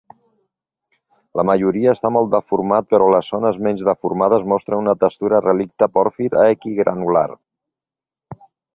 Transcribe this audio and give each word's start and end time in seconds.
La 1.39 1.45
majoria 1.49 1.91
està 1.97 2.11
molt 2.15 2.31
deformat, 2.37 2.89
però 2.95 3.11
les 3.15 3.29
zones 3.35 3.61
menys 3.67 3.85
deformades 3.91 4.49
mostren 4.55 4.83
una 4.87 4.99
textura 5.07 5.45
relicte 5.49 5.93
pòrfir 6.01 6.33
a 6.47 6.51
equigranular. 6.59 7.29